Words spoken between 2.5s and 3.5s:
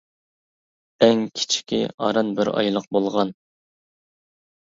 ئايلىق بولغان.